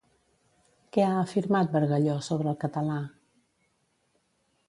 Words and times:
Què 0.95 1.03
ha 1.07 1.17
afirmat 1.23 1.75
Bargalló 1.75 2.17
sobre 2.29 2.51
el 2.53 2.57
català? 2.65 2.97